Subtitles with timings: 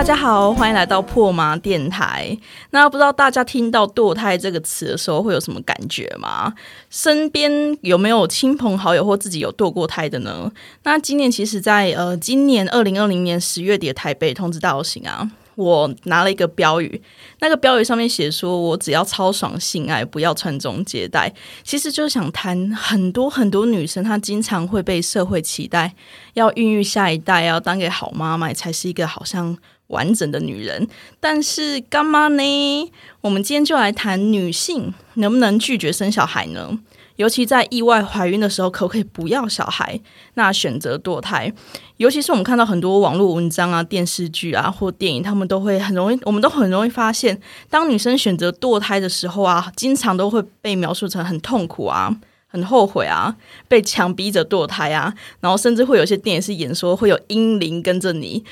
[0.00, 2.34] 大家好，欢迎来到破麻电台。
[2.70, 6.54] 那不知道大家听到堕胎这个词的时候会有什么感觉吗？
[6.88, 10.50] 身边有没有亲朋好友或自己有堕过胎的呢？
[10.84, 15.30] 那今年其实，在呃今年二零二零年十月底的台北通知大游行啊。
[15.56, 17.02] 我拿了一个标语，
[17.40, 21.30] 那个标语上面写说：“我只要超爽性爱，不要传宗接代。”
[21.62, 25.94] 其实就是想谈很多很多女生，她经常会被社会期待
[26.32, 29.54] 要孕育下一代，要当个好妈妈，才是一个好像
[29.90, 30.88] 完整的女人。
[31.20, 32.92] 但是干嘛呢？
[33.20, 36.80] 我们今天就来谈女性能不能拒绝生小孩呢？
[37.16, 40.00] 尤其在意外怀孕的时候，可不可以不要小孩？
[40.34, 41.52] 那选择堕胎，
[41.98, 52.16] 尤其是我们看到很多网络文章啊、电视剧啊或电影，他们都会很容易，我们都很容易发现，当女生选择堕胎的时候啊，经常都会被描述成很痛苦啊。
[52.50, 53.34] 很后悔啊，
[53.68, 58.44] 被强逼着堕胎啊，然后甚至会有些电影是演说会有阴灵跟着你。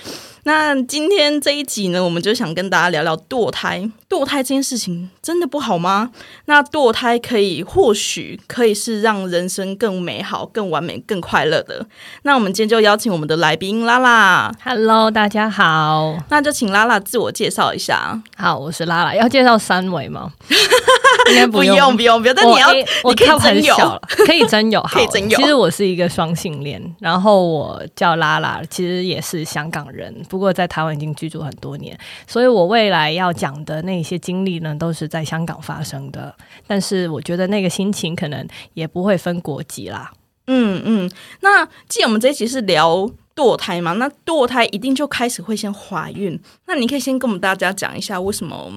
[0.44, 3.90] 那今天这一集呢，我们就想跟大家聊聊堕胎。
[4.08, 6.10] 堕胎这件事情真的不好吗？
[6.46, 11.86] 那堕胎可以，或许可以是让人生更美好、更完美、更快乐的。
[12.22, 14.50] 那我们今天就邀请我们的来宾拉拉。
[14.64, 16.16] Hello，大家好。
[16.30, 18.18] 那就请拉拉自我介绍一下。
[18.36, 19.14] 好，我是拉拉。
[19.14, 20.32] 要介绍三维吗？
[21.28, 22.34] 应该不用，不用，不用。
[22.34, 22.68] 但你要，
[23.04, 25.36] 我可以真 有，可以真有，可以真有。
[25.36, 36.34] 其实我是一个双性恋，然后我叫拉拉，其实也是香港人，不过在台湾已经居住很多年，所以我未来要讲的那些经历呢，都是在香港发生的。
[36.66, 40.10] 但是我觉得那个心情可能也不会分国籍啦。
[40.46, 41.10] 嗯嗯。
[41.40, 46.38] 那既然我们这一集是聊堕胎嘛，那堕胎一定就开始会先怀孕。
[46.66, 48.72] 那你可以先跟我们大家讲一下为什么？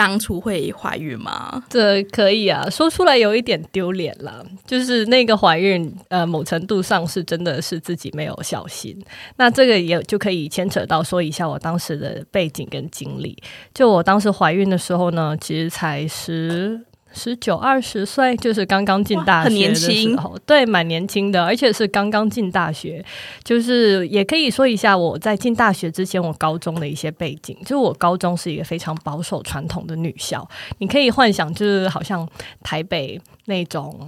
[0.00, 1.62] 当初会怀孕吗？
[1.68, 4.42] 这可以啊，说出来有一点丢脸了。
[4.66, 8.98] 就是那个怀孕，呃，某程度上是真的是自己没有小心。
[9.36, 13.36] 那这个也就可以牵扯到说一下我当时的背景跟经历。
[13.74, 16.80] 就我当时怀孕的时候呢，其实才十。
[17.12, 23.04] 十九二十岁，就是刚刚进大学的时候，对，蛮年轻的，而且是刚刚进大学。
[23.42, 27.56] 就是也可以说一下我在进大学之前，我高中的一些背景。
[27.62, 30.48] 就是我高中是一个非常保守传统的女校，
[30.78, 32.28] 你可以幻想，就是好像
[32.62, 33.98] 台北那种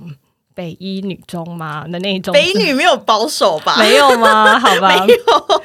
[0.54, 2.32] 北一女中嘛的那种。
[2.32, 3.76] 北女没有保守吧？
[3.78, 4.58] 没有吗？
[4.60, 5.62] 好吧，没有。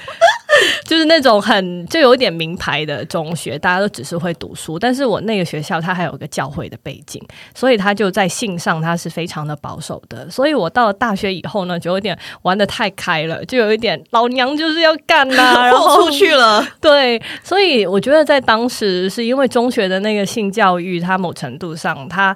[0.86, 4.78] 就是那种很就有点名牌的中学，大家都只是会读书。
[4.80, 7.22] 但是我那个学校它还有个教会的背景，
[7.56, 10.30] 所以他就在性上他是非常的保守的。
[10.30, 16.66] 所以我到了大学以后呢，就有点玩的太开了，就有一点老娘就是要干呐， 然后出去了。
[16.80, 22.36] 对，所以我觉得在当时是因为中学的那个性教育，它某程度上它。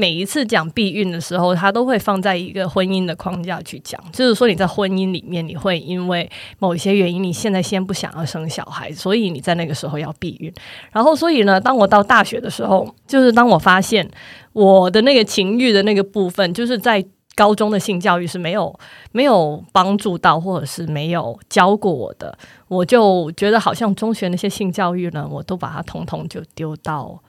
[0.00, 6.26] 每一次讲避孕的时候，他都会放在一个婚姻的框架去讲，就是说你在婚姻里面，你会因为
[6.58, 10.50] 某一些原因，你现在先不想要生小孩，所以你在那个时候要避孕。
[10.90, 14.10] 然后，所以呢，当我到大学的时候，就是当我发现
[14.54, 18.74] 我的那个情欲的那个部分，就是在高中的性教育是没有
[19.12, 22.38] 没有帮助到，或者是没有教过我的，
[22.68, 27.22] 我就觉得好像中学那些性教育呢，我都把它统统就丢到。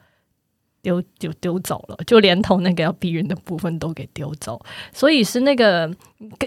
[0.82, 4.60] 丢就丢走了，就连同那个要避孕的部分都给丢走，
[4.94, 5.90] 所以是那个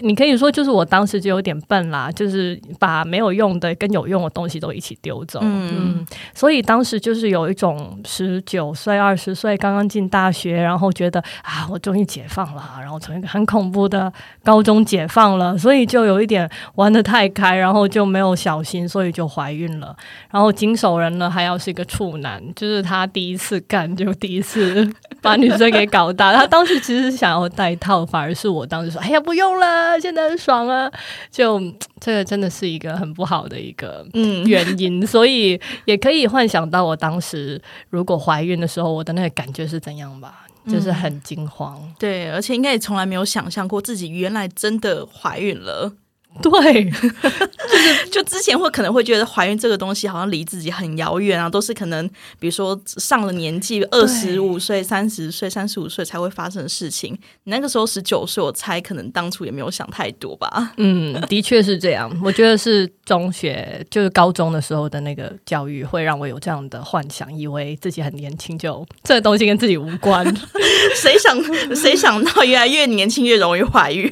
[0.01, 5.39] 你可以说就是我当时就有点笨啦，就是把没有用的跟有用的东西都一起丢走。
[5.43, 14.11] 嗯，所以当时就是有一种十九岁、二十岁刚刚进大学，然后觉得啊，我终于解放了，然后从一个很恐怖的
[14.43, 19.95] 高中解放了，所以就有一点玩的太开，然后就没有小心，所以就怀孕了。
[20.31, 24.11] 然后经手人呢还要是一个处男，就是他第一次干就。
[24.15, 24.89] 第一次
[25.21, 29.64] 把女生给搞大，他当时其实是想要戴套，反而是我当时说：“哎呀，不用了，
[29.99, 30.91] 现在很爽啊！”
[31.31, 31.61] 就
[31.99, 41.81] 这个真的是一个很不好的一个嗯原因， 所以也可以幻想到我当时如果怀孕的时候，我的那个感觉是怎样吧，就是很惊慌。
[41.99, 45.93] 对，而且应该也从来没有想象过自己原来真的怀孕了。
[46.41, 52.07] 对， 就是就之前会可能会觉得怀孕这个东西好像离自己很遥远啊，都是可能
[52.39, 57.17] 比如说上了年纪二十五岁、三十岁、三十五岁才会发生的事情。
[57.43, 60.73] 你那个时候十九岁，我猜可能当初也没有想太多吧。
[60.77, 62.11] 嗯，的确是这样。
[62.23, 70.25] 我觉得是中学就是高中的时候的那个教育会让我有这样的幻想，以为自己很年轻，就这个东西跟自己无关。
[70.95, 74.11] 谁想谁想到，越来越年轻越容易怀孕，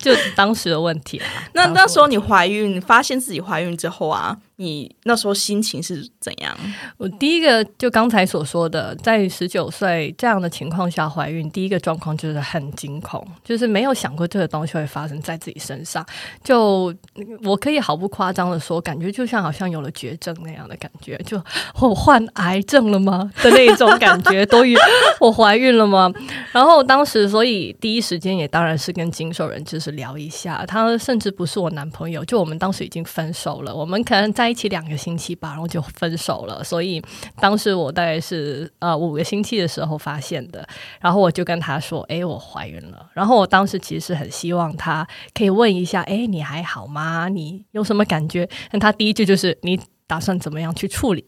[0.00, 1.31] 就当时的问题啊。
[1.52, 6.56] 那那时候你怀孕，发现自己怀孕之后啊，你那时候心情是怎样？
[6.96, 16.06] 我第一个就刚才所说的，在十九岁这样的情况下怀孕，第一个状况就是很惊恐，就是没有想过这个东西会发生在自己身上。
[16.44, 16.94] 就
[17.42, 21.42] 我可以毫不夸张的说，感觉就像好像有了绝症那样的感觉，就
[21.80, 24.76] 我患癌症了吗的那种感觉，都与
[25.18, 26.12] 我怀孕了吗？
[26.52, 34.41] 然后当时，所以第一时间也当然是跟经手人就是聊一下，他甚至不是我男朋友，就我们当时已经分手了，我们可能在。
[34.42, 36.62] 在一起两个星期吧，然后就分手了。
[36.64, 37.02] 所以
[37.40, 40.66] 当时我大概是呃五个星期的时候发现的，
[41.00, 47.28] 然后我就跟他说：“哎，我怀孕了。”然后我当时其实很希望他可以问一下：“哎，你还好吗？
[47.28, 51.24] 你有什么感觉？”但他第一句就是：“你打算怎么样去处理？”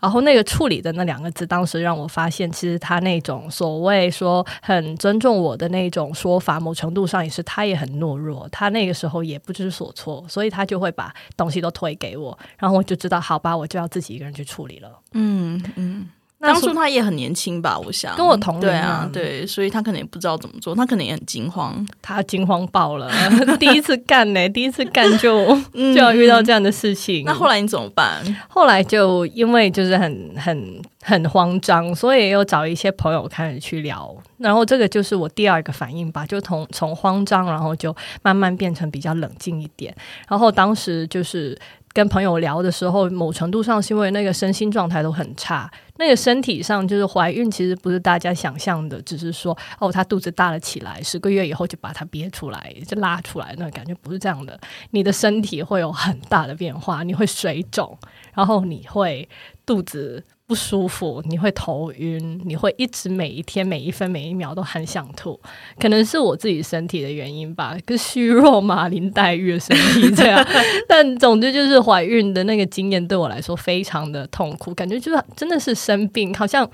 [0.00, 14.90] 然后那个处理的那两个字，当时让我发现，其实他那种所谓说很尊重我的那种说法，某程度上也是他也很懦弱，他那个时候也不知所措，所以他就会把东西都推给我，然后我就知道，好吧，我就要自己一个人去处理了。
[15.12, 16.08] 嗯嗯。
[16.40, 23.10] 当初他也很年轻吧，我想跟我同龄啊，对，所以他可能也不知道怎么做，他可能也很惊慌，他惊慌爆了，
[23.58, 27.24] 第一次干呢， 第一次干就就要遇到这样的事情。
[27.24, 28.22] 那后来你怎么办？
[28.48, 39.92] 后来就因为就是很很很慌张，所以又找一些朋友开始去聊，然后这个就是我第二个反应吧，就从从慌张，然后就慢慢变成比较冷静一点，
[40.28, 41.58] 然后当时就是。
[41.98, 54.56] 跟朋友聊的时候，某程度上是因为那个身心状态都很差，那个身体上就是怀孕，其实不是大家想象的，只是说哦，她肚子大了起来，十个月以后就把它憋出来，就拉出来，那感觉不是这样的。
[54.90, 57.98] 你的身体会有很大的变化，你会水肿，
[58.32, 59.28] 然后你会
[59.68, 60.24] 肚子。
[60.48, 65.38] 不舒服，你会头晕，你会一直每一天每一分每一秒都很想吐，
[65.78, 70.42] 可能是我自己身体的原因吧，跟虚弱嘛，林黛玉的身体这样。
[70.88, 76.66] 但总之就是怀孕的那个经验对我来说非常的痛苦，感觉就是真的是生病，好像。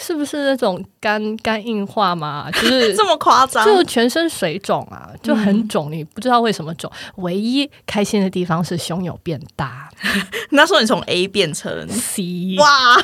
[0.00, 2.50] 是不是那种肝肝硬化嘛？
[2.52, 6.90] 就是这么夸张，就全身水肿啊，就很肿，你不知道为什么肿。
[7.16, 9.90] 唯一开心的地方是胸有变大。
[10.50, 12.96] 那时候你从 A 变成 C，哇，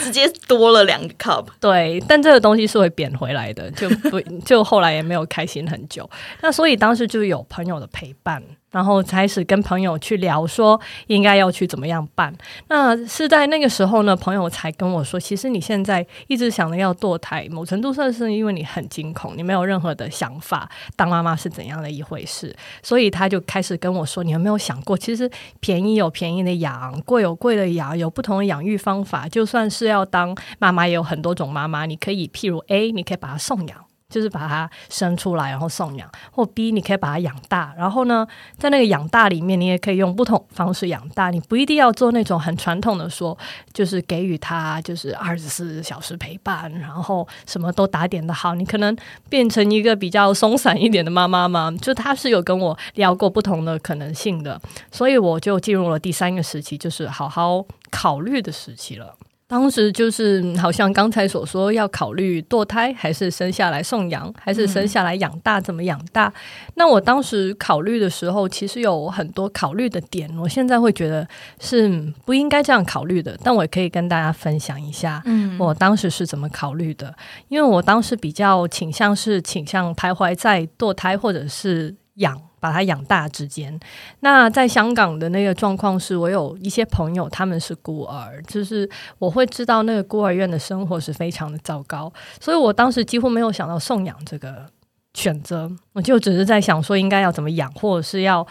[0.00, 1.46] 直接多了两个 cup。
[1.60, 6.08] 对，但这个东西是会贬回来的，就不就后来也没有开心很久。
[6.40, 8.42] 那所以当时就有朋友的陪伴。
[8.72, 12.34] 然后开始跟朋友去聊，说应该要去怎么样办。
[12.68, 22.52] 那是在那个时候呢，朋友才跟我说，其实你现在一直想着要堕胎，某程度上是因为你很惊恐，你没有任何的想法，当妈妈是怎样的一回事。
[22.82, 25.30] 所以他就开始跟我说，你有没有想过，其实
[25.60, 29.28] 便宜有便宜的养，贵有贵的养，有不同的养育方法。
[29.28, 31.84] 就算是要当妈妈，也有很多种妈妈。
[31.84, 33.91] 你可以，譬如 A，你可以把它送养。
[34.12, 38.26] 就是把它生出来，然后送养，或 B 你可以把它养大，然后呢，
[38.58, 41.30] 在那个养大里面，你也可以用不同方式养大。
[41.30, 43.36] 你不一定要做那种很传统的，说
[43.72, 48.54] 就是给予他就是二十四小时陪伴，然后什么都打点的好。
[48.54, 48.94] 你可能
[49.30, 51.72] 变成一个比较松散一点的妈妈嘛？
[51.80, 54.60] 就他是有跟我聊过不同的可能性的，
[54.90, 59.14] 所以我就进入了第三个时期，就是好好考虑的时期了。
[59.52, 65.60] 当时就是好像刚才所说，要考虑堕胎还是生下来送养，还是生下来养大？
[65.60, 66.32] 怎么养大？
[66.76, 70.34] 那我当时考虑的时候，其实有很多考虑的点。
[70.38, 71.28] 我现在会觉得
[71.60, 71.86] 是
[72.24, 77.14] 不应该这样考虑的，但我也可以跟大家分享一下，嗯，我当时是怎么考虑的。
[77.48, 82.40] 因为我当时比较倾向是倾向徘徊在堕胎或者是养。
[82.62, 83.76] 把它养大之间，
[84.20, 88.88] 那在香港的那个状况是，我有一些朋友他们是孤儿，就是
[89.18, 94.64] 我会知道那个孤儿院的生活是非常的糟糕，所以我当时几乎没有想到送养这个
[95.12, 98.46] 选择，我就只是在想说应该要怎么养，或者是要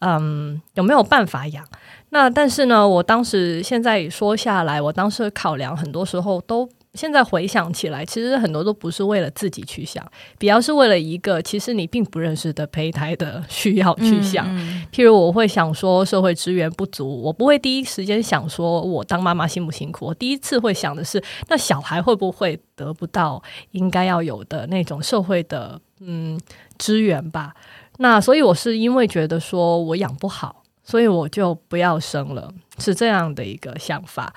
[0.00, 1.64] 嗯有没有办法养。
[2.10, 6.68] 那但是呢，我当时现在说下来，我当时考量很多时候都。
[6.94, 10.06] 现在回想起来，其实很多都不是为了自己去想，
[10.38, 14.46] 比较是为了一个其实你并不认识的胚胎的需要去想。
[14.92, 20.04] 譬如我会想说社会资源不足，我不会第一时间想说我当妈妈辛不辛苦。
[20.06, 26.38] 我第一次会想的是，那小孩会不会得不到应该要有的那种社会的嗯
[26.78, 27.54] 资源吧？
[27.98, 30.58] 那所以我是因为觉得说我养不好。
[30.84, 32.52] 所以我就不要生了。
[32.76, 34.34] 是这样的一个想法。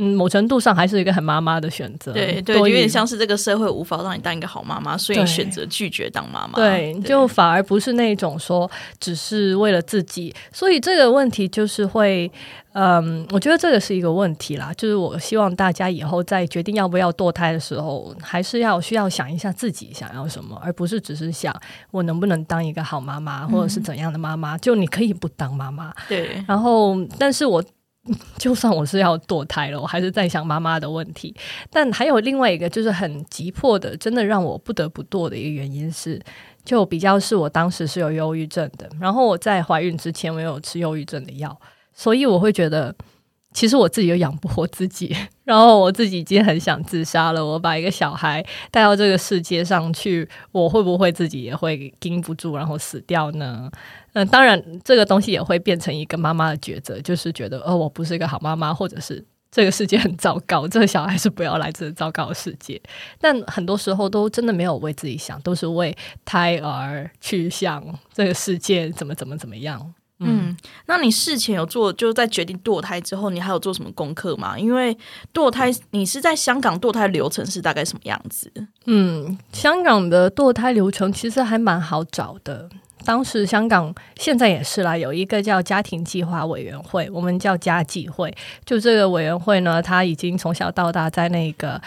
[0.00, 2.12] 嗯，某程度上还是一个很妈妈的选择。
[2.12, 6.54] 对对，有点像是这个社会无法让你当一个好妈妈，所以选择拒绝当妈妈。
[6.54, 10.32] 对，就反而不是那种说只是为了自己。
[10.52, 12.30] 所以这个问题就是会，
[12.74, 14.72] 嗯，我觉得这个是一个问题啦。
[14.76, 21.52] 就是我希望大家以后在决定要不要堕胎的时候，还是要需要想一下自己想要什么，而不是只是想
[21.90, 24.56] 我能不能当一个好妈妈，或者是怎样的妈妈。
[24.58, 26.40] 就你可以不当妈妈，对。
[26.46, 27.60] 然后，但是我。
[28.38, 31.34] 就算我是要堕胎了，我还是在想妈妈的问题。
[31.70, 36.20] 但还有另外一个，就是很急迫的，真的让我不得不堕的一个原因是，
[36.64, 38.88] 就比较是我当时是有忧郁症的。
[39.00, 41.58] 然后我在怀孕之前，我有吃忧郁症的药，
[41.92, 42.94] 所以我会觉得。
[43.54, 47.44] 其实我自己又养不活自己， 然后我自己已经很想自杀了。
[47.44, 53.70] 我把一个小孩带到这个世界上去，我会不会自己也会盯不住，然后死掉呢？
[54.12, 62.80] 嗯，当然，这个东西也会变成一个妈妈的抉择，就是觉得，哦，我不是一个好妈妈，或者是这个世界很糟糕，这个小孩是不要来这个糟糕的世界。
[63.20, 69.94] 但很多时候都真的没有为自己想，都是为胎儿去想这个世界怎么怎么怎么样。
[70.20, 70.56] 嗯，
[70.86, 74.58] 那你事前有做，就是在决定堕胎之后，你还有做什么功课吗？
[74.58, 74.96] 因为
[75.32, 78.50] 堕胎，你是在香港堕胎流程是大概什么样子？
[78.86, 82.68] 嗯，香港的堕胎流程其实还蛮好找的。
[83.08, 88.30] 当时香港现在也是啦，有一个叫家庭计划委员会，我们叫家计会。
[88.66, 91.80] 就这个委员会呢，他已经从小到大在那个。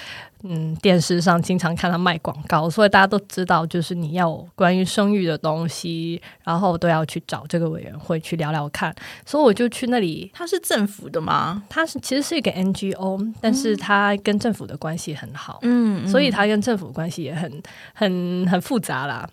[0.43, 8.91] 嗯，电视上经常看他卖广告，所以大家都知道，就是你要关于生育的东西，然后都要去找这个委员会去聊聊看。
[9.23, 10.31] 所以我就去那里。
[10.33, 11.61] 他是政府的吗？
[11.69, 15.59] 他是其实是一个 NGO，但是他跟政府的关系很好。
[15.61, 17.61] 嗯，所以他跟政府关系也很
[17.93, 19.29] 很很复杂啦。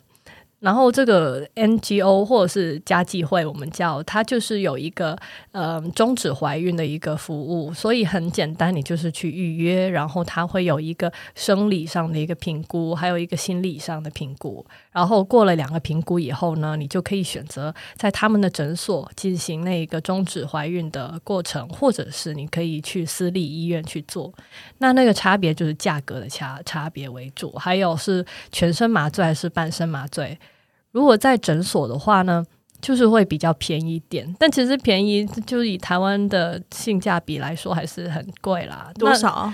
[0.60, 5.16] 然后这个 NGO 或者是家计会，我们叫它就是有一个
[5.52, 24.34] 呃终止怀孕的一个服务，所以很简单，你就是去预约，然后它会有一个生理上的一个评估，还有一个心理上的评估，然后过了两个评估以后呢，你就可以选择在他们的诊所进行那个终止怀孕的过程，或者是你可以去私立医院去做。
[24.78, 30.36] 那那个差别就是价格的差差别为主，还有是全身麻醉还是半身麻醉。
[30.92, 32.44] 如果在诊所的话呢，
[32.80, 38.90] 就是会比较便宜点，但其实便宜就是以台湾的性价比来说还是很贵啦。
[38.94, 39.52] 多少？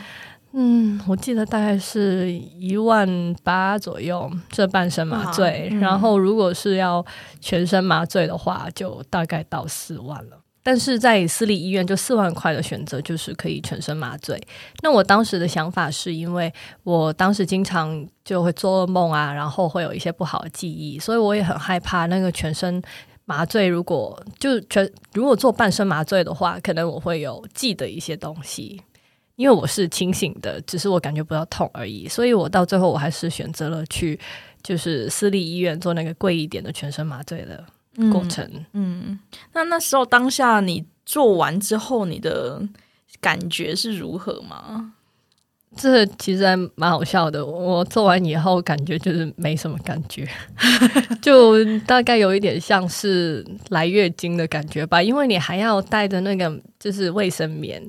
[0.53, 5.69] 嗯，我记得大概是一万八左右，这半身麻醉。
[5.81, 7.05] 然后如果是要
[7.41, 10.39] 全身麻醉的话，就大概到四万了。
[10.65, 14.41] 但是在私立医院，就四万块的选择就是可以全身麻醉。
[14.83, 16.51] 那我当时的想法是因为
[16.85, 22.83] 我当时经常就会做噩梦啊，然后会有一些不好的记忆，所以我也很害怕那个全身
[23.27, 23.69] 麻醉。
[23.69, 28.81] 如果就全如果做半身麻醉的话，可能我会有记得一些东西，
[29.37, 32.09] 因为我是清醒的，只是我感觉不到痛而已。
[32.09, 34.19] 所以我到最后我还是选择了去
[34.63, 37.63] 就是私立医院做那个贵一点的全身麻醉的。
[38.11, 39.19] 过程，嗯，
[39.53, 42.63] 那那时候当下你做完之后，你的
[43.21, 44.93] 感觉是如何吗？
[45.77, 47.45] 这其实还蛮好笑的。
[47.45, 50.25] 我做完以后，感觉就是没什么感觉，
[51.21, 55.03] 就大概有一点像是来月经的感觉吧。
[55.03, 57.83] 因为你还要带着那个就是卫生棉，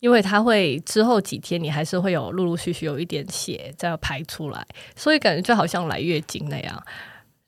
[0.00, 4.66] 因为它会之后几天你还是会有陆陆续续有一点血在排出来，
[4.96, 6.82] 所以感觉就好像来月经那样。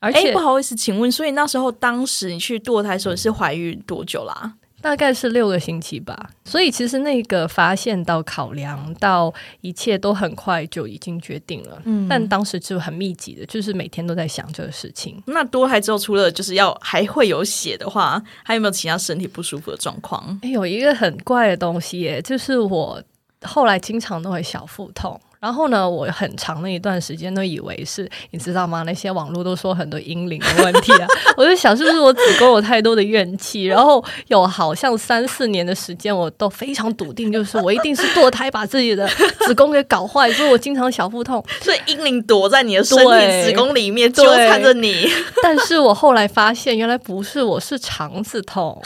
[0.02, 4.52] 而且不好意思，请问，所以那时候当时你去堕胎的时候是怀孕多久啦？
[4.80, 6.30] 大概是六个星期吧。
[6.44, 11.80] 所以其实那个发现到考量到一切都很快就已经决定了。
[11.84, 15.22] 嗯，但当时就很密集的，就是每天都在想这个事情。
[15.26, 20.40] 那堕胎之后，除了就是要还会有血的话，还有没有其他身体不舒服的状况？
[20.42, 23.00] 有一个很怪的东西，耶，就是我
[23.44, 25.20] 后来经常都会小腹痛。
[25.42, 28.84] 然后呢，我很长的一段时间都以为是，你知道吗？
[28.84, 31.06] 那些网络都说很多阴灵的问题啊，
[31.36, 33.64] 我就想是不是我子宫有太多的怨气？
[33.64, 39.04] 然后有好像三四年的时间，我都非常笃定，就是我一定是堕胎把自己的
[39.40, 41.44] 子宫给搞坏，所以我经常小腹痛。
[41.60, 45.08] 所以阴灵躲在你的身体子宫里面纠缠着你。
[45.42, 48.80] 但是我后来发现，原来不是，我是肠子痛。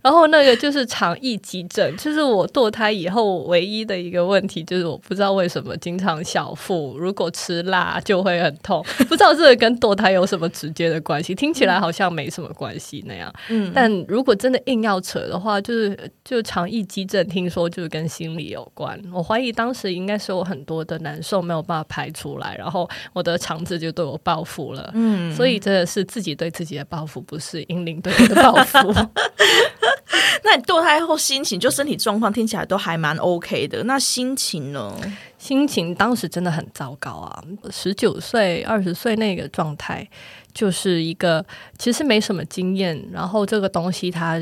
[0.00, 5.74] 然后那个就是肠易急症，就是我堕胎以后唯一的一个问题，就是我不知道为什么。
[5.88, 11.34] 经常小腹，如果吃辣就会很痛，不知道这个跟堕胎有什么直接的关系？
[11.34, 13.32] 听起来好像没什么关系那样。
[13.48, 19.00] 嗯，但如果真的硬要扯的话，就是就肠易激症，听说就是跟心理有关。
[19.10, 24.90] 我怀疑当时应该是有很多的难受没有办法排出来，然后我的肠子就对我报复了。
[24.92, 28.78] 嗯，所以真的是自己对自己的报复，不是英灵对我的报复。
[30.44, 34.94] 那你堕胎后心情就身体状况听起来都还蛮 OK 的，那心情呢？
[35.38, 37.42] 心情当时真的很糟糕啊！
[37.70, 40.08] 十九岁、二十岁那个状态，
[40.52, 41.44] 就是一个
[41.78, 44.38] 其实没什么经验，然后这个东西它。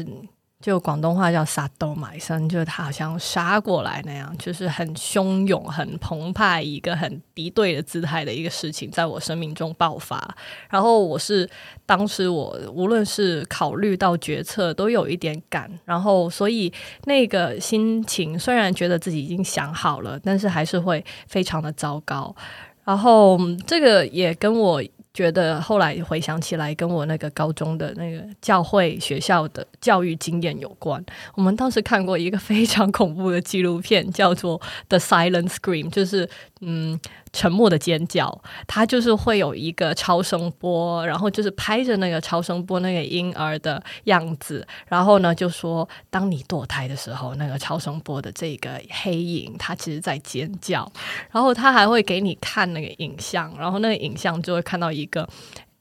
[0.66, 10.36] 就广东话叫“杀斗买生”，就是他好像杀过来那样，就是很汹涌、很澎湃，一个很敌对的姿态的一个事情，在我生命中爆发。
[10.68, 11.48] 然后我是
[11.86, 16.72] 当时我无论是考虑到决策，都有一点赶，然后所以
[17.04, 22.34] 那个心情虽然觉得自己已经想好了，但是还是会非常的糟糕。
[22.82, 24.82] 然后这个也跟我。
[25.16, 31.02] 觉得后来回想起来，跟我那个高中的那个教会学校的教育经验有关。
[31.34, 36.28] 我们当时看过一个非常恐怖的纪录片，叫做《The Silent Scream》，就是
[36.60, 37.00] 嗯。
[37.36, 50.90] 沉默的尖叫，它就是会有一个超声波，然后就是拍着那个超声波那个婴儿的样子，然后呢就说，当你堕胎的时候，那个超声波的这个黑影，它其实在尖叫，
[51.30, 55.28] 然后他还会给你看那个影像，然后那个影像就会看到一个。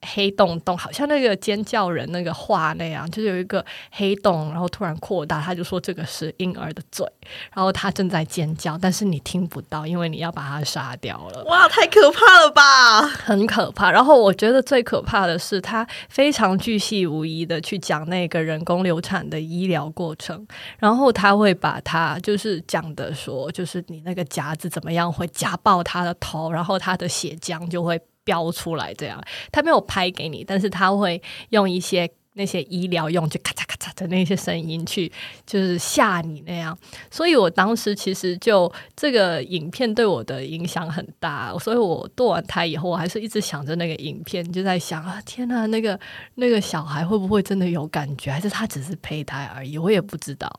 [0.06, 7.06] 黑洞洞好像那个尖叫人那个画那样，就是有一个黑洞，然后突然扩大，他就说这个是婴儿的嘴，
[7.54, 11.44] 然后他正在尖叫，但是你听不到，因为你要把他杀掉了。
[11.46, 13.08] 哇，太可怕了吧！
[13.08, 13.92] 很可怕。
[13.92, 20.46] 然后我觉得最可怕的是，他非常巨细无遗的去讲那个人工流产的医疗过程，
[20.80, 28.00] 然后他会把它就是讲的说，就是你那个夹子怎么样会夹爆他的头，然后他的血浆就会。
[28.26, 32.12] 标出来这样，他没有拍给你，但是他会用一些。
[32.36, 35.12] 那些医疗用就咔嚓咔嚓的那些声音去，
[35.46, 36.78] 就是吓你那样。
[37.10, 45.98] 所以我当时其实就这个影片对我的影响很大，所以我堕完胎以后，我还是一直想着那个影片，就在想啊，天呐，那个
[46.36, 49.78] 那个小孩会不会真的有感觉，还是他只是胚胎而已？
[49.78, 50.52] 我也不知道。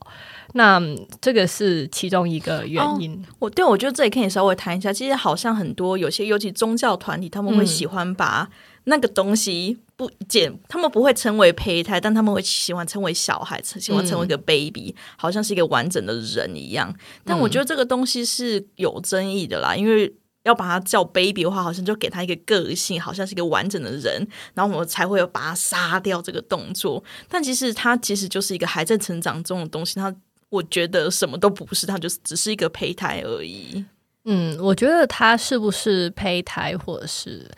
[0.54, 0.80] 那
[1.20, 3.22] 这个是其中一个原因。
[3.38, 8.48] 我对我觉得这里可以稍微谈一下，其实好像很多有些尤其宗教团体，他们会喜欢把。
[8.88, 16.94] 那个东西不简，他们不会称为胚胎，但他们会喜欢称为小孩，喜欢称为一个 baby，好像是一个完整的人一样。
[17.24, 20.14] 但我觉得这个东西是有争议的啦，因为
[20.44, 24.24] 要把它叫 baby 的话，好像就给他一个个性，好像是一个完整的人，
[24.54, 27.02] 然后我们才会有把它杀掉这个动作。
[27.28, 30.14] 但其实它其实就是一个还在成长中的东西，它
[30.48, 33.84] 我觉得什么都不是，它就是只是一个胚胎而已。
[34.26, 37.50] 嗯，我觉得它是不是胚胎，或者是？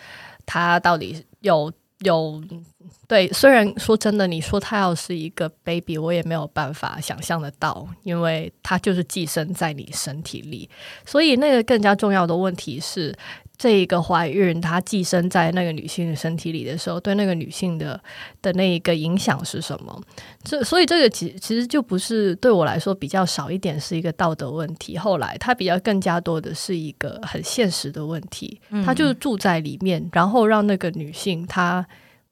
[0.48, 2.42] 他到底有有
[3.06, 3.28] 对？
[3.28, 10.68] 虽然说真的，你说他要是一个 baby，我也没有办法想象得到，因为他就是寄生在你身体里。
[11.04, 13.14] 所以那个更加重要的问题是。
[13.59, 18.01] 这一个怀孕，它寄生在那个女性的身体里的时候，对那个女性的
[18.40, 20.01] 的那一个影响是什么？
[20.44, 24.97] 这所以这个其其实就不是对我来说比较少一点是一个道德问题。
[24.97, 28.61] 后来它比较更加多的是一个很现实的问题。
[28.87, 31.85] 它就是住在里面，然后让那个女性她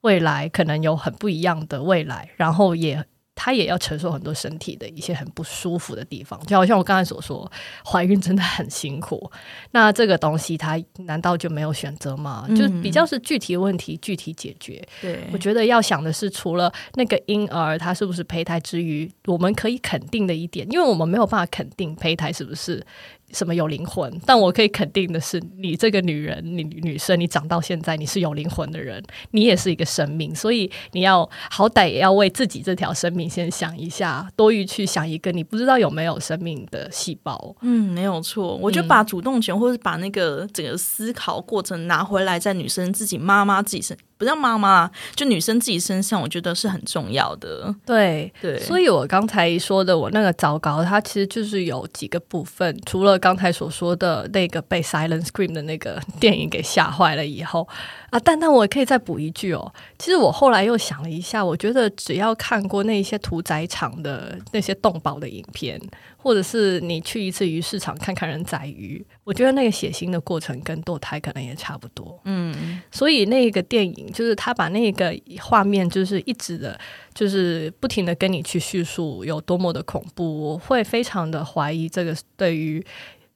[0.03, 3.05] 未来可能有很不一样的未来，然后也。
[3.37, 7.49] 她也要承受很多身体的一些很不舒服的地方，就好像我刚才所说，
[7.85, 9.31] 怀孕真的很辛苦。
[9.71, 12.47] 那这个东西，它难道就没有选择吗？
[12.57, 14.83] 就比较是具体问题具体解决。
[15.03, 22.85] 对，我觉得要想的是，除了那个婴儿他是不是胚胎之余，我们可以肯定的一点，因为我们没有办法肯定胚胎是不是。
[23.33, 24.13] 什么有灵魂？
[24.25, 37.57] 但我可以肯定的是，你这个女人，你女生，你长到现在，你是有灵魂的人，你也是一个生命，所以你要好歹也要为自己这条生命先想一下，多余去想一个你不知道有没有生命的细胞。
[37.63, 43.97] 嗯，没有错，我就把主动权或者把那个整个思考过程拿回来，在女生自己、妈妈自己身。
[44.19, 47.75] 不叫妈妈，就女生自己身上，我觉得是很重要的。
[47.85, 52.77] 对对，所以我刚才说的，我那个糟糕，它其实就是有几个部分。
[52.87, 57.69] 除了刚才所说的那个被《Silent Scream》的那个电影给吓坏了以后
[58.11, 59.73] 啊，但但我可以再补一句哦。
[59.99, 65.81] 其实我后来又想了一下，我觉得只要看过那些屠宰场的那些动保的影片。
[66.27, 72.21] 或者是你去一次鱼市场看看人宰鱼，我觉得那个血腥的过程跟堕胎可能也差不多。
[72.25, 76.77] 嗯，所以那个电影就是他把那个画面就是一直的，
[77.15, 82.85] 就是不停的跟你去叙述有多么的恐怖，我会非常的怀疑这个对于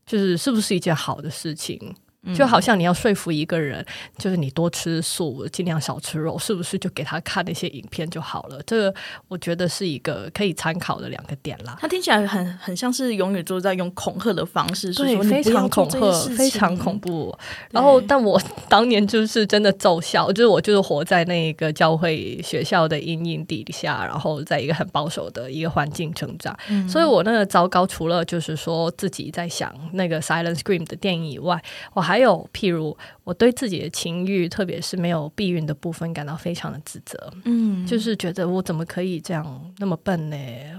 [0.04, 1.94] 就是是不是一件好的事情。
[2.34, 3.84] 就好像你要说服一个人，
[4.18, 8.60] 就是你多吃素，尽量少吃肉，是不是就给他看那些影片就好了？
[8.66, 8.94] 这个
[9.28, 11.76] 我觉得是一个可以参考的两个点啦。
[11.80, 15.98] 他听起来很很像是永远都在用恐吓的方式，对，说非常恐吓，
[16.36, 17.36] 非常恐怖。
[17.70, 26.54] 然后，但我当年就是真的奏效，就是我就是活在那个教会学校的阴影底下，然后在一个很保守的一个环境成长，
[26.88, 31.62] 所以我那个糟糕，除了就是说自己在想那个《Silent Scream》的电影以外，
[31.94, 37.32] 我还有譬如我对自己的情欲，特别是没有避孕的部分，感到非常的自责。
[37.44, 40.36] 嗯，就是觉得我怎么可以这样那么笨呢？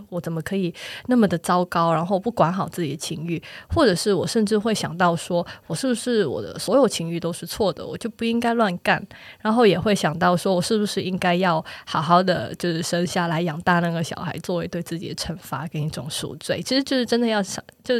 [0.09, 0.73] 我怎么可以
[1.07, 1.93] 那么的糟糕？
[1.93, 3.41] 然后不管好自己的情欲，
[3.73, 7.85] 或者是我甚至会想到说，我是不是我的所有情欲都是错的？
[7.85, 9.01] 我就不应该乱干。
[9.39, 16.61] 然后也会想到说，我是不是应该要好好的就是生下来养大那个小孩，作为对自己的惩罚跟一种赎罪。
[16.61, 17.95] 其实就是真的要想就。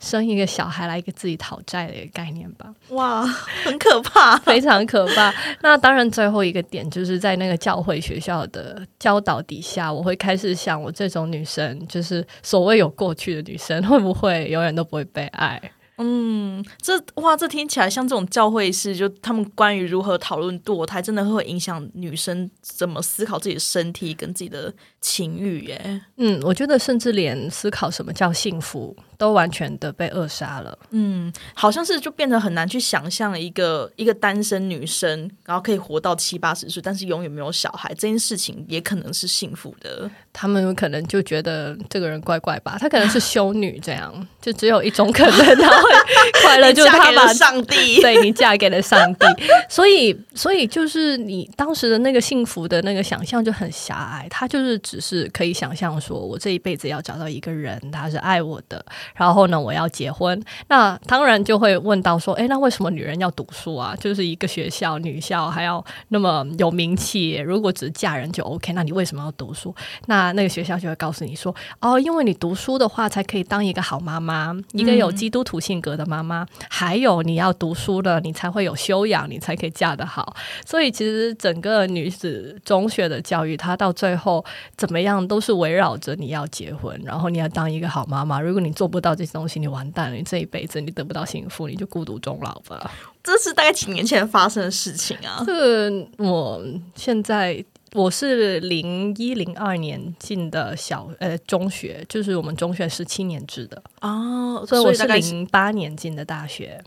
[0.00, 3.24] 生一个小孩来给自己讨债的一个概念吧，哇，
[3.64, 5.32] 很可怕， 非常可怕。
[5.62, 15.60] 那当然，最后一个点就是在那个教会学校的教导底下，我会开始想，我这种女生，就是所谓有过去的女生，会不会永远都不会被爱？
[15.98, 26.00] 嗯，这哇，这听起来像这种教会式，就他们关于如何讨论堕胎，真的会影响女生怎么思考自己的身体跟自己的情欲耶。
[26.16, 28.96] 嗯，我觉得甚至连思考什么叫幸福。
[29.18, 30.78] 都完全的被扼杀了。
[30.90, 40.08] 嗯，好像是就变得很难去想象一个一个单身女生，然后可以活到七八十岁，但是永远没有小孩，这件事情也可能是幸福的。
[40.32, 45.56] 他们可能就觉得这个人怪怪吧，他可能是 修女，这样就只有一种可能，
[46.42, 49.26] 快乐，就是他把上帝， 对你嫁给了上帝。
[49.68, 58.84] 所以，所以就是你当时的那个幸福的那个想象就很狭隘，他就是只是可以想象说，我这一辈子要找到一个人，他是爱我的。
[59.14, 63.94] 然后呢，我要结婚，那当然就会问到说，哎，那为什么女人要读书啊？
[64.00, 69.74] 就是一个学校女校还要那么有名气，如果只是嫁人就 OK，那你为什么要读书？
[70.06, 76.46] 那那个学校就会告诉你说，哦，因为你读书的话，才可以当一个好妈妈，一个有基督徒性格的妈妈。
[76.68, 80.36] 还有你要读书了，你才会有修养，你才可以嫁得好。
[80.66, 84.44] 所以其实整个女子中学的教育，她到最后
[84.76, 88.38] 怎么样，都是围绕着你要结婚，然后你要当一个好妈妈。
[88.38, 90.16] 如果你做不，到这些东西，你完蛋了！
[90.16, 92.90] 你这一辈子你得不到幸福，你就孤独终老吧。
[93.22, 95.42] 这是大概几年前发生的事情啊。
[95.46, 96.60] 这我
[96.96, 106.82] 现在我是零一零二年进的小呃中学，就是我们中学是七年制的哦，所以我是零八年进的大学，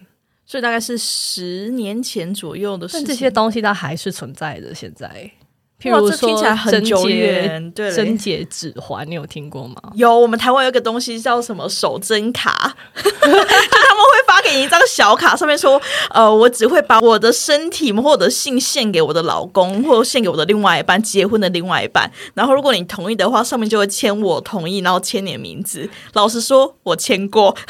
[0.45, 3.05] 所以大概是十年前左右的事情。
[3.07, 5.31] 这些东西它还是存在的，现在。
[5.81, 9.81] 譬如说，贞洁对贞洁指环，你有听过吗？
[9.95, 12.51] 有，我们台湾有个东西叫什么手贞卡，
[12.93, 14.10] 他们会
[14.41, 22.11] 发给你一张小卡，上面说，呃，我只会把我的身体或者性献给我的老公，或者献给我的另外一半，结婚的另外一半。
[22.33, 25.87] 然后如果你同意的话，上面就会签我同意，然后签你的名字。
[26.13, 27.55] 老实说，我签过。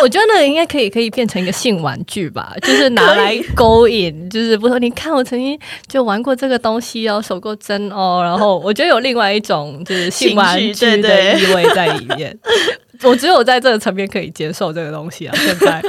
[0.00, 12.38] 我觉得应该可以，可以变成一个性玩具吧，就是拿来勾引，就是不说你看我曾经就玩过这个东西哦，守过针哦，然后我觉得有另外一种就是性玩具的意味在里面。
[13.02, 15.82] 我只有在这个层面可以接受这个东西啊，现在。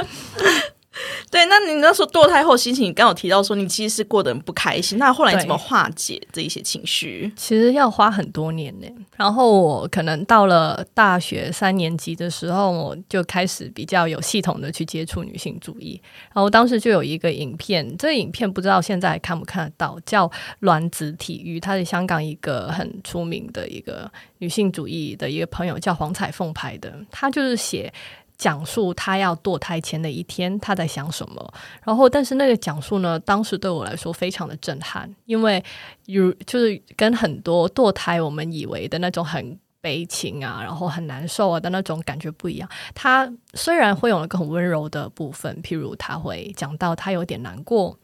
[1.30, 7.32] 对，那你那时候堕胎后心情，你刚有提到说你其实是过得很不开心，那后来你怎么化解这一些情绪？
[7.36, 8.86] 其实要花很多年呢。
[9.16, 16.00] 然后我可能到了大学三年级的时候，我就开始比较有系统的去接触女性主义。
[16.34, 20.26] 然后当时就有一个影片，这个影片不知道现在看不看得到，叫
[20.60, 27.92] 《卵子体育》，它是香港一个很出名的一个女性主义的一个朋友叫黄彩凤拍的，他就是写。
[28.40, 31.52] 讲述他要堕胎前的一天，他在想什么。
[31.84, 35.62] 然后，但是那个讲述呢，当时对我来说非常的震撼，因为
[36.06, 42.66] 有就是跟很多堕胎我们以为的那种很悲情啊，然后很难受啊的那种感觉不一样。
[42.94, 47.94] 他虽然会有一个很温柔的部分，譬如他会讲到他有点难过，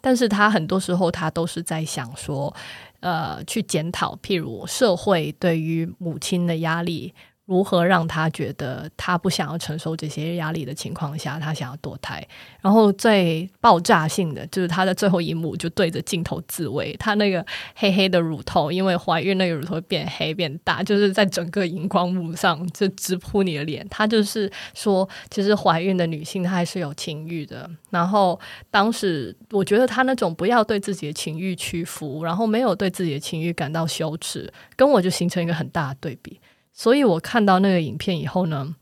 [0.00, 2.54] 但是他很多时候他都是在想说，
[3.00, 7.12] 呃，去检讨，譬如社会对于母亲的压力。
[7.44, 12.26] 如何让他觉得他不想要承受这些压力的情况下，他想要堕胎？
[12.60, 23.86] 然后最爆炸性的就是他的最后一幕，就对着镜头自慰，他那个黑黑的乳头，因为怀孕那个乳头变黑变大，就是在整个荧光幕上就直扑你的脸。
[23.88, 27.68] 他就是说，其实怀孕的女性她还是有情欲的。
[27.90, 28.38] 然后
[28.70, 36.40] 当时我觉得他那种不要对自己的情欲屈服，然后没有对自己的情欲感到羞耻，跟我就形成一个很大的对比。
[36.72, 38.74] 所以我看到那个影片以后呢，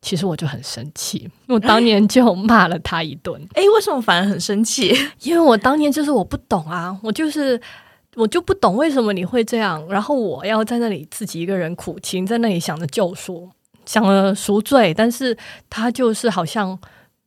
[0.00, 3.40] 其实我就很生气，我当年就骂了他一顿。
[3.54, 4.94] 哎，为什么反而很生气？
[5.22, 7.60] 因为我当年就是我不懂啊，我就是
[8.14, 13.50] 我就不懂为什么你会这样，然后我要在那里自己一个人苦情，在那里想着救赎，
[13.84, 15.36] 想了赎罪，但是
[15.68, 16.78] 他就是好像。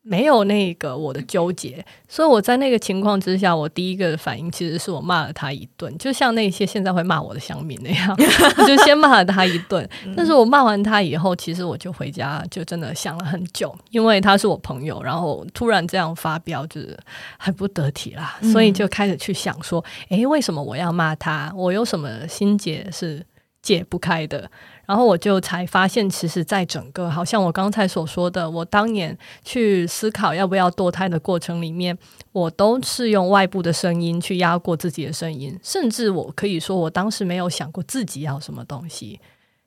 [0.09, 8.15] 没有那个我的纠结，所以我在那个情况之下，我第一个反应其实是我骂了他一顿，就像那些现在会骂我的乡民那样，
[8.57, 9.87] 我就先骂了他一顿。
[10.15, 16.97] 但是我骂完他以后，其实我就回家，就真的想了很久，因为他是我朋友，然后突然这样发飙，就是
[17.37, 21.51] 很不得体啦，所以就开始去想说，诶，为什么我要骂他？
[21.53, 23.25] 我有什么心结是
[23.61, 24.49] 解不开的？
[24.87, 31.95] 然后我就才发现，其实，在整个好像我刚才所说的，我当年去思考要不要堕胎的过程里面，
[32.31, 39.19] 我都是用外部的声音去压过自己的声音，甚至我可以说，我当时没有想过自己要什么东西。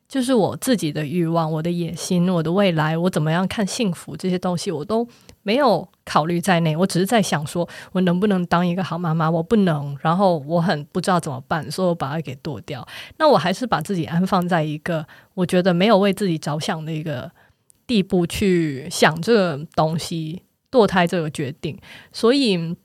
[0.09, 5.07] 就是我自己的欲望、我的野心、我的未来，我怎么样看幸福这些东西，我都
[5.51, 6.77] 没有考虑在内。
[6.77, 9.29] 我只是在想，说我能不能当一个好妈妈？
[9.29, 12.87] 我不能，然后我很不知道怎么办，所以我把它给剁掉。
[13.17, 17.29] 那我还是把自己安放在一个我觉得没有为自己着想的一个
[17.85, 21.77] 地步去想这个东西，堕胎这个决定。
[22.13, 22.77] 所以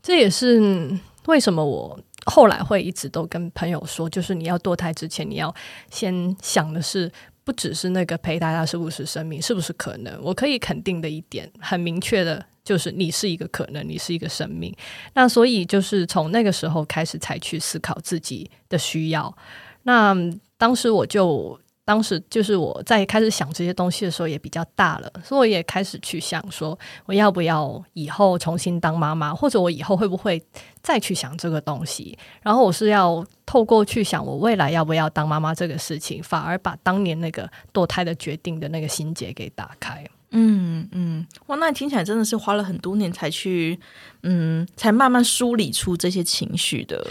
[0.00, 1.98] 这也是为什么我。
[2.26, 5.52] 后来会一直都跟朋友说，就是你要堕胎之前，你要
[5.90, 7.10] 先想的是，
[7.44, 10.18] 不只是那个胚胎它是不是生命，是不是可能？
[10.22, 14.74] 我可以肯定的一点，很明确的，就是你是一个可能，你是一个生命。
[15.14, 19.36] 那所以就是从那个时候开始才去思考自己的需要。
[19.82, 20.14] 那
[20.56, 21.58] 当时我就。
[21.82, 30.40] 当时就是我在开始想这些东西的时候也比较大了，所以我也开始去想说，我要不要以后重新当妈妈，或者我以后会不会
[30.82, 32.18] 再去想这个东西？
[32.42, 40.04] 然后我是要透过去想我未来要不要当妈妈这个事情，反而把当年那个堕胎的决定的那个心结给打开。
[40.32, 43.76] 嗯嗯，哇，那听起来真的是花了很多年才去，
[44.22, 47.04] 嗯，才慢慢梳理出这些情绪的。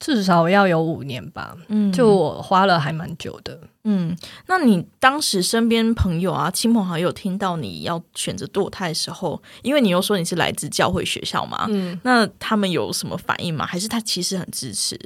[0.00, 4.16] 至少要有五年吧，嗯，就我花了还蛮久的，嗯。
[4.46, 13.64] 那你当时身边朋友啊、亲朋好友听到你要选择堕胎的时候，因为你又说你是来自教会学校嘛，嗯，那他们有什么反应吗？
[13.64, 14.98] 还是他其实很支持？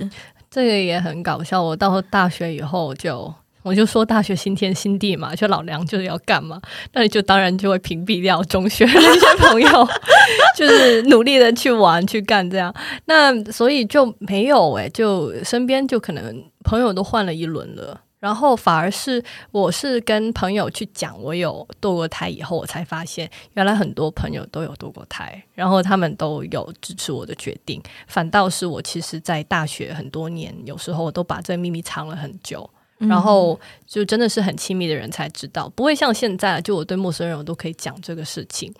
[0.50, 1.60] 这个也很搞笑。
[1.60, 3.34] 我到大学以后就。
[3.64, 6.60] 我就说大学新天新地嘛，就老娘就是要干嘛，
[6.92, 9.88] 那你就当然就会屏蔽掉中学那些朋友，
[10.54, 12.72] 就是努力的去玩去干这样，
[13.06, 32.68] 那所以就没有诶，就身边就可能朋友都换了一轮了，然后反而是我是跟朋友去讲我有堕过胎以后，我才发现原来很多朋友都有堕过胎，然后他们都有支持我的决定，反倒是我其实在大学很多年，有时候我都把这秘密藏了很久。
[32.98, 38.72] 然后就真的是很亲密的人才知道，不会像现在，就我对陌生人我都可以讲这个事情。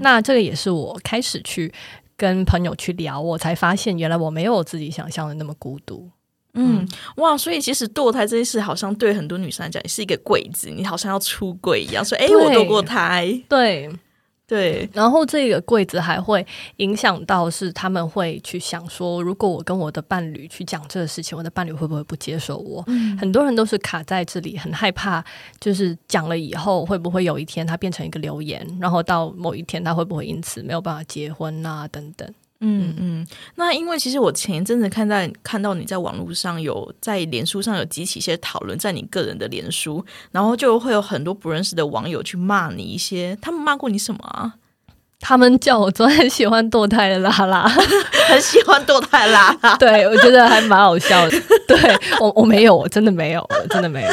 [0.00, 1.72] 那这个也是我开始去
[2.16, 6.08] 跟朋友去聊，我才发现原来我没有自己想象的那么孤独。
[6.54, 13.90] 嗯，哇，所以其实堕胎这件事，好像对很多女生来讲也是一个柜子，你好像要出柜一样，说哎，我堕过胎，对。
[14.52, 22.84] 对，然后这个柜子还会影响到是他们会去想说，如果我跟我的伴侣去讲这个事情，我的伴侣会不会不接受我？
[23.18, 25.24] 很多人都是卡在这里，很害怕，
[25.58, 31.88] 就是讲了以后会不会有一天他变成一个留言，然后到某一天他会不会因此没有办法结婚啊？
[31.88, 32.30] 等等。
[32.64, 44.54] 嗯嗯，那因为其实我前一阵子看在看到你在网络上有在脸书上有激起一些讨论，在你个人的脸书，然后就会有很多不认识的网友去骂你一些，他们骂过你什么啊？
[45.24, 47.68] 他们叫我做很喜欢堕胎的拉拉，
[48.28, 51.40] 很喜欢堕胎拉拉， 对我觉得还蛮好笑的。
[51.68, 51.78] 对
[52.18, 54.08] 我我没有，我真的没有，真的没有。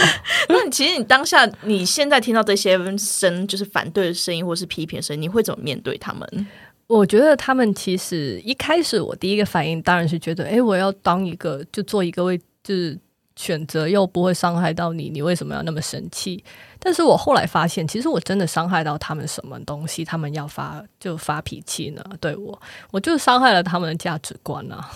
[0.49, 6.47] 那你其实你当下你现在听到这些声，就是反对的声音或是批评声音，你会怎么面对他们？
[6.89, 12.97] 我觉得他们其实一开始，我第一个反应当然是觉得，哎，我要当一个就做一个位就是
[13.35, 16.43] 选择又不会伤害到你，你为什么要那么生气？
[16.79, 22.03] 但是我后来发现，其实我真的伤害到他们什么东西，他们要发就发脾气呢？
[22.21, 22.59] 对我，
[22.91, 24.89] 我就伤害了他们的价值观啊！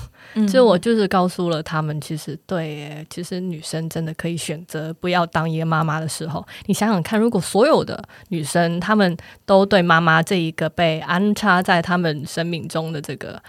[0.48, 13.41] 所以我就是告诉了他们，其实对，其实女生真的可以选择不要当一个妈妈的时候，你想想看，如果所有的女生她们都对妈妈这一个被安插在她们生命中的这个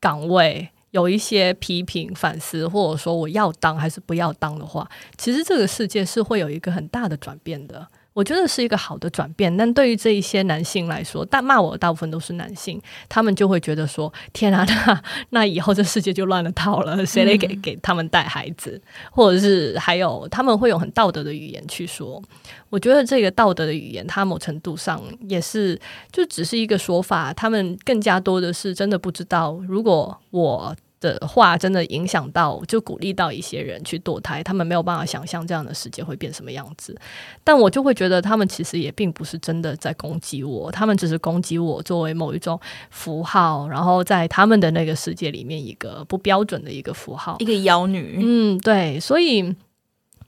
[0.00, 0.70] 岗位。
[0.92, 7.86] 有一些批评、反思，或者说我要当还是不要当的话，其实这个世界是会有一个很大的转变的。
[8.14, 22.22] 我觉得是一个好的转变，但对于这一些男性来说，但骂我的大部分都是男性，他们就会觉得说：“天啊，那那以后这世界就乱了套了，谁来给给他们带孩子？”或者是还有他们会用很道德的语言去说。
[22.68, 30.76] 我觉得这个道德的语言，它某程度上也是就只是一个说法，他们更加多的是真的不知道，如果我。
[31.02, 36.96] 的话真的影响到，就鼓励到一些人去堕胎，他们没有办法想象这样的世界会变什么样子。
[37.42, 42.58] 但我就会觉得，他们其实也并不是真的在攻击我，他们只是攻击我作为某一种
[42.90, 48.20] 符号，然后在他们的那个世界里面一个不标准的一个符号，一个妖女。
[48.22, 49.54] 嗯，对，所以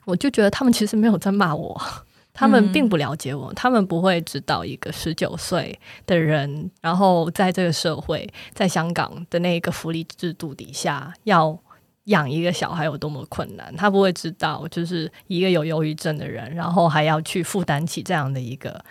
[0.04, 1.80] 我就觉得他们其实没有在骂我。
[2.34, 11.56] 他们并不了解我，他们不会知道一个十九岁的人，然后在这个社会，在香港的那一个福利制度底下，要
[12.06, 13.74] 养一个小孩有多么困难。
[13.76, 18.84] 他不会知道，就是一个有忧郁症的人，然后还要去负担起这样的一个。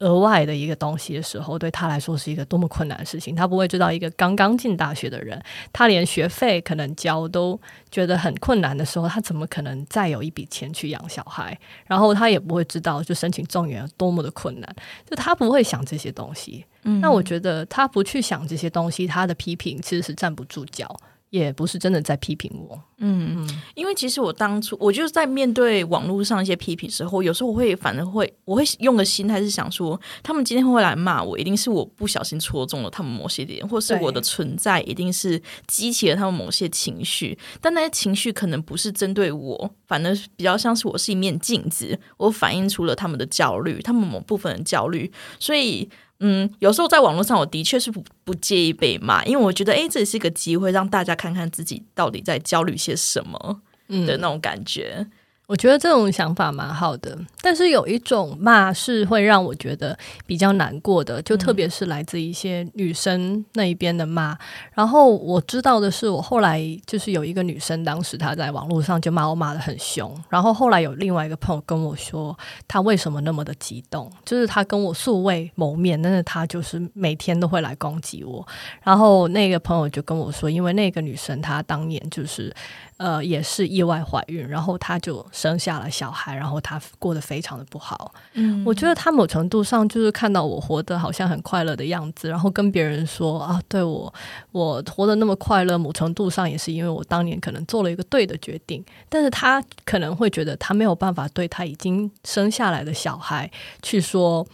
[0.00, 3.34] 额外的一个东西的时候，对他来说是一个多么困难的事情。
[3.34, 7.58] 他不会知道，一个刚刚进大学的人，他连学费可能交都
[7.90, 11.58] 觉得很困难的时候，他怎么可能再有一笔钱去养小孩？
[11.86, 14.76] 然后他也不会知道，就申请状元多么的困难。
[15.08, 16.66] 就他不会想这些东西。
[17.00, 20.94] 那我觉得他不去想这些东西，他的批评其实是站不住脚。
[21.30, 45.10] 也不是真的在批评我，嗯，因为其实我当初我就是在面对网络上一些批评时候，有时候我会反正会我会用个心态是想说，他们今天会来骂我，一定是我不小心戳中了他们某些点，或是我的存在一定是激起了他们某些情绪，但那些情绪可能不是针对我，反而比较像是我是一面镜子，我反映出了他们的焦虑，他们某部分的焦虑，
[45.40, 45.90] 所以。
[46.20, 55.06] 嗯，有时候在网络上，我的确是不不介意被骂，因为我觉得，哎，这也是一个机会，让大家看看自己到底在焦虑些什么的那种感觉。
[55.46, 64.36] 我觉得这种想法蛮好的，但是有一种骂是会让我觉得比较难过的，就特别是来自一些女生那一边的骂。
[64.74, 70.12] 然后我知道的是，我后来就是有一个女生，当时她在网络上就骂我骂的很凶。
[70.28, 74.10] 然后后来有另外一个朋友跟我说，她为什么那么的激动？
[74.24, 78.44] 就是她跟我素未谋面，但是她就是每天都会来攻击我。
[78.82, 82.52] 然后那个朋友就跟我说，因为那个女生她当年就是。
[82.98, 88.14] 呃，也是意外怀孕，然后她就生下了小孩，然后他过得非常的不好。
[88.32, 94.12] 嗯，我觉得他某程度上就是看到我活得好像很快乐的样子，然后跟别人说啊，对我
[94.52, 98.82] 我活得那么快乐，某程度上也是因为我当年可能做了一个对的决定。
[99.10, 103.50] 但是他可能会觉得他没有办法对他已经生下来的小孩
[103.82, 104.46] 去说，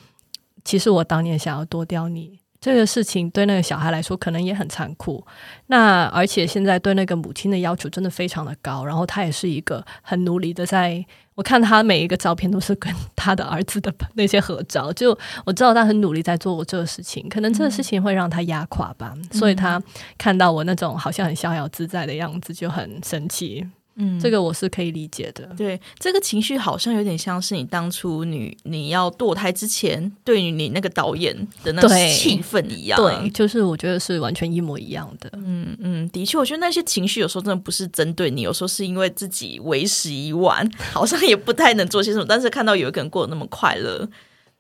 [0.65, 2.42] 其实我当年想要多掉你。
[2.63, 5.23] 这个事情对那个小孩来说可能也很残酷，
[5.67, 19.83] 那而且现在对那个母亲的要求真的非常的高，然后他也是一个很努力的，在我看他每一个照片都是跟他的儿子的那些合照，就我知道他很努力在做这个事情，可能这个事情会让他压垮吧，所以他
[20.17, 23.67] 看到我那种好像很逍遥自在的样子就很生气。
[23.97, 25.45] 嗯，这个我是可以理解的。
[25.57, 32.97] 对，这个情绪好像有点像是你当初你你要堕胎之前，对于你那个导演的那气氛一样。
[32.99, 35.31] 对，就是我觉得是完全一模一样的。
[35.35, 42.25] 嗯嗯，的确，我觉得那些情绪有时候真的不是针对你，有时候是因为自己为时已晚， 好像也不太能做些什么。
[42.29, 44.09] 但是看到有一个人过得那么快乐。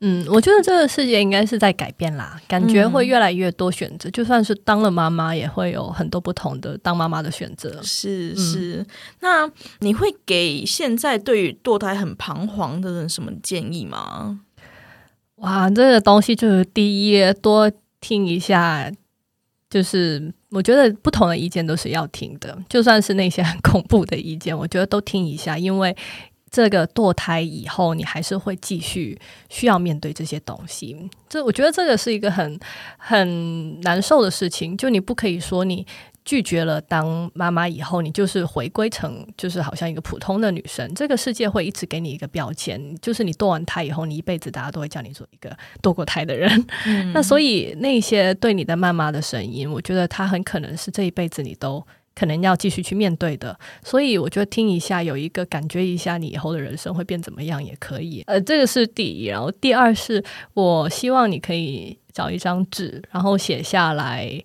[0.04, 4.10] 嗯，我觉得这个世界应该是在改变啦，感觉会越来越多选择。
[4.10, 7.80] 就算是当了妈妈，也会有很多不同的当妈妈的选择。
[7.84, 8.84] 是是，
[9.20, 14.40] 那你会给现在对于堕胎很彷徨的人什么建议吗？
[15.36, 18.90] 哇，这个东西就是第一，多听一下。
[19.70, 25.96] 就是我觉得不同的意见都是要听的，就算是那些很恐怖的意见，我觉得都听一下，因为。
[26.52, 30.94] 这个堕胎以后，你还是会继续需要面对这些东西。
[31.26, 32.60] 这我觉得这个是一个很
[32.98, 34.76] 很难受的事情。
[34.76, 35.86] 就你不可以说你
[36.26, 40.92] 拒绝了当妈妈以后，你就是回归成就是好像一个普通的女生。
[40.94, 46.66] 这个世界会一直给你一个标签，就是你堕完胎以后，你一辈子大家都会叫你做一个堕过胎的人。
[47.14, 51.82] 那所以那些对你的谩骂的声音，我觉得他很可能是这一辈子你都。
[52.14, 58.22] 可能要继续去面对的，所以我觉得听一下，有一个感觉一下，你以后的人生会变怎么样也可以。
[58.26, 60.22] 呃，这个是第一，然后第二是
[60.54, 64.42] 我希望你可以找一张纸，然后写下来。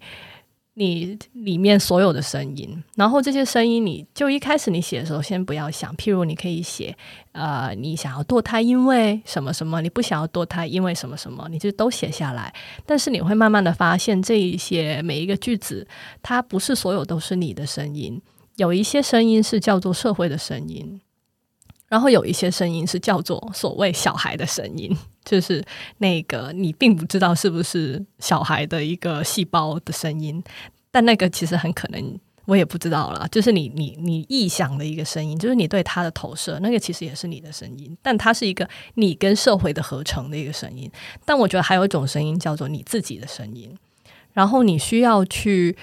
[0.79, 5.91] 你里面所有的声音，然后这些声音，你就一开始你写的时候，先不要想。
[5.97, 6.95] 譬如你可以写，
[7.31, 9.81] 呃，你想要堕胎，因为什么什么？
[9.81, 11.47] 你不想要堕胎，因为什么什么？
[11.49, 12.53] 你就都写下来。
[12.85, 15.87] 但是你会慢慢的发现，这一些每一个句子，
[16.21, 18.21] 它不是所有都是你的声音，
[18.57, 21.01] 有一些声音是叫做社会的声音。
[21.87, 25.63] 然后有一些声音是叫做所谓小孩的声音， 就是
[25.99, 30.43] 那个你并不知道是不是小孩的一个细胞的声音，
[30.91, 40.91] 但那个其实很可能我也不知道了，就是你你你臆想的一个声音，就是你对他的投射，那个其实也是你的声音，但它是一个你跟社会的合成的一个声音。
[41.23, 43.73] 但我觉得还有一种声音叫做你自己的声音，
[44.33, 45.77] 然后你需要去。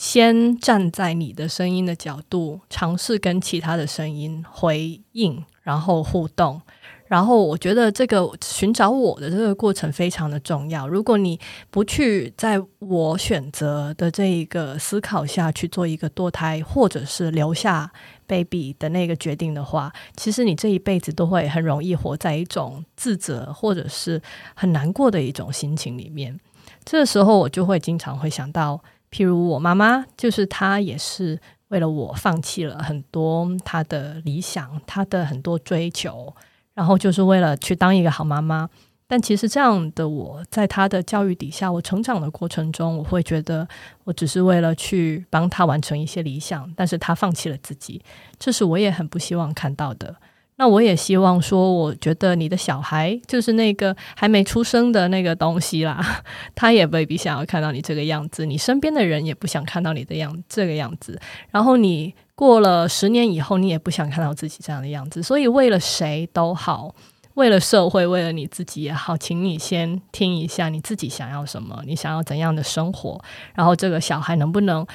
[0.00, 6.58] 先站在你的声音的角度，尝试跟其他的声音回应，然后互动。
[7.06, 10.88] 然后我觉得这个寻找我的这个过程非常的重要。
[10.88, 11.38] 如果你
[11.70, 17.92] 不去在我选择的这一个思考下去做一个堕胎，或者是留下
[18.26, 24.22] baby 的那个决定的话，其实你这一辈子都会很容易活在一种自责或者是
[24.54, 26.40] 很难过的一种心情里面。
[26.86, 28.80] 这个时候，我就会经常会想到。
[29.10, 36.34] 譬如我妈妈，就是她也是为了我放弃了很多她的理想，她的很多追求，
[36.74, 38.68] 然后就是为了去当一个好妈妈。
[39.06, 43.66] 但其实这样的我在她的教育底下，我成长的过程中，我会觉得
[44.04, 48.00] 我只是为了去帮她完成一些理想，但是她放弃了自己，
[48.38, 50.14] 这是我也很不希望看到的。
[50.60, 56.22] 那我也希望说，我觉得你的小孩就是那个还没出生的那个东西啦，
[56.54, 61.18] 他也未必想要看到你这个样子，你身边的人也不想看到你的样这个样子。
[61.50, 65.22] 然后你过了十年以后，你也不想看到自己这样的样子。
[65.22, 66.94] 所以为了谁都好，
[67.36, 73.18] 为了社会，为了你自己也好，请你先听一下你自己想要什么，你想要怎样的生活，
[73.54, 74.86] 然后这个小孩能不能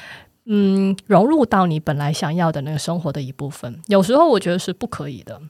[0.46, 3.82] 嗯融入到你本来想要的那个生活的一部分？
[3.88, 5.42] 有时候我觉得是不可以的。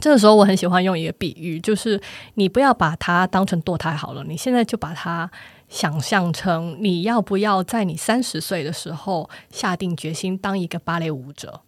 [0.00, 2.00] 这个时候，我很喜欢用一个比喻，就是
[2.34, 5.30] 你不要把它当成堕胎好了，你现在就把它
[5.68, 11.60] 想象成你要不要在你三十岁的时候下定决心当一个芭蕾舞者。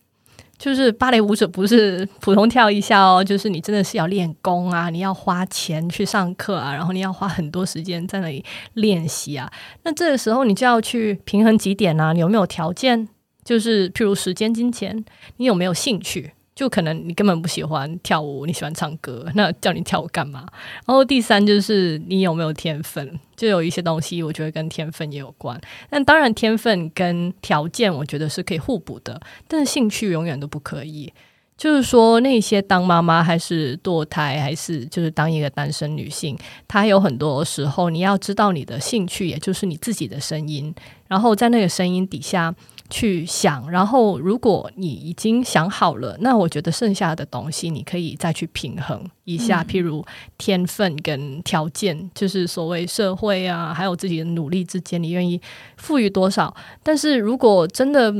[0.58, 9.52] 就是芭蕾舞者不是普通跳一下哦，就是你真的是要练功啊，你要花钱去上课啊，然后你要花很多时间在那里练习啊。
[9.82, 12.14] 那这个时候，你就要去平衡几点啊？
[12.14, 13.06] 你有没有条件？
[13.44, 15.04] 就是譬如时间、金钱，
[15.36, 16.32] 你有没有兴趣？
[16.56, 20.46] 就可能你根本不喜欢跳舞，你喜欢唱歌，那叫你跳舞干嘛？
[20.86, 25.60] 然后第三就是你有没有天分，就有一些东西我觉得跟天分也有关。
[25.90, 31.12] 但当然天分跟条件我觉得是可以互补的，但是兴趣永远都不可以。
[31.58, 40.74] 就是说那些当妈妈还是堕胎还是就是当一个单身女性，她有很多时候你要知道你的兴趣，也就是你自己的声音，
[41.06, 42.54] 然后在那个声音底下。
[42.88, 50.04] 去想，然后如果你已经想好了，那我觉得剩下的东西你可以再去平衡一下，譬如
[50.38, 55.40] 天分跟条件，就是所谓社会啊，还有自己的努力之间，你愿意
[55.76, 56.54] 赋予多少？
[56.82, 58.14] 但是如果真的。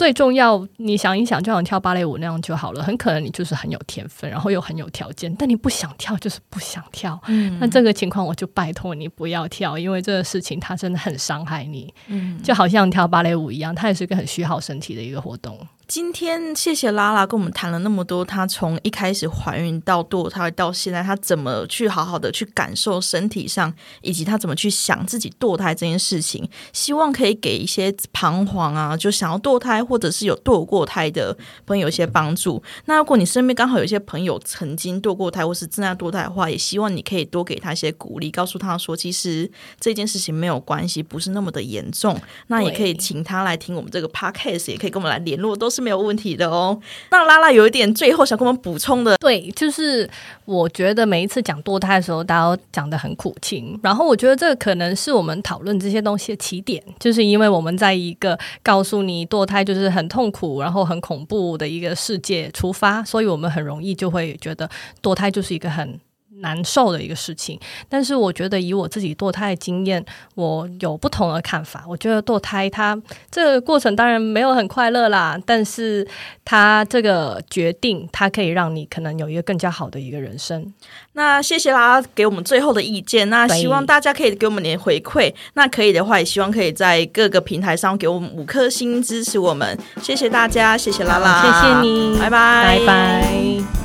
[0.00, 2.82] 最重要，你想一想，就像跳芭蕾舞那样就好了。
[2.82, 7.20] 很可能你就是很有天分，然后又很有条件，但你不想跳，就是不想跳。
[7.26, 11.92] 嗯，那这个情况我就拜托你不要跳，因为这个事情它真的很伤害你。
[12.06, 15.58] 嗯，就好像跳芭蕾舞一样，它也是一个很虚耗身体的一个活动。
[15.90, 31.36] 今天谢谢拉拉跟我们谈了那么多，她从一开始怀孕到堕胎到现在，她怎么去好好的去感受身体上，以及她怎么去想自己堕胎这件事情，希望可以给一些彷徨啊，就想要堕胎或者是有堕过胎的
[31.66, 32.62] 朋友一些帮助。
[32.84, 42.16] 那如果你身边刚好有一些朋友曾经堕过胎或是正在堕胎的话，也希望你可以多给他一些鼓励，告诉他说，其实这件事情没有关系，不是那么的严重。
[42.46, 45.90] 那也可以请他来听我们这个 podcast，也可以跟我们来联络，都是是。
[45.90, 46.78] 没有问题的哦。
[47.10, 50.08] 那拉拉有一点最后想跟我们补充的，对，就是
[50.44, 53.80] 我觉得每一次讲堕胎的时候，大家都讲的很苦情。
[53.82, 64.68] 然后我觉得这可能是我们讨论这些东西的起点，就是因为我们在一个告诉你堕胎就是很痛苦，然后很恐怖的一个世界出发，所以我们很容易就会觉得
[65.02, 65.98] 堕胎就是一个很。
[66.40, 71.84] 难受的一个事情，但是我觉得以我自己堕胎的经验，我有不同的看法。
[71.88, 76.06] 我觉得堕胎它这个过程当然没有很快乐啦，但是
[76.44, 80.72] 它这个决定，它可以让你可能有一个更加好的一个人生。
[81.12, 83.28] 那谢谢啦，给我们最后的意见。
[83.30, 85.32] 那希望大家可以给我们点回馈。
[85.54, 89.78] 那可以的话，也希望可以在各个平台上给我们五颗星支持我们。
[90.02, 93.79] 谢谢大家，谢谢拉拉，谢谢你，拜拜，拜拜。